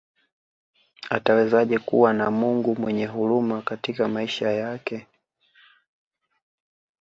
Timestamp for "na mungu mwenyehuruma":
2.13-3.61